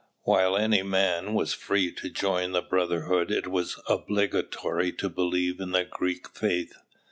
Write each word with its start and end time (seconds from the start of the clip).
While 0.23 0.57
any 0.57 0.81
man 0.81 1.35
was 1.35 1.53
free 1.53 1.91
to 1.91 2.09
join 2.09 2.53
the 2.53 2.63
brotherhood 2.63 3.29
it 3.29 3.45
was 3.47 3.79
obligatory 3.87 4.91
to 4.93 5.09
believe 5.09 5.59
in 5.59 5.73
the 5.73 5.85
Greek 5.85 6.27
faith. 6.29 6.73